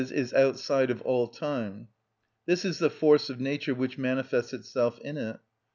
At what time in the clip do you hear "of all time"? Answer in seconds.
0.89-1.87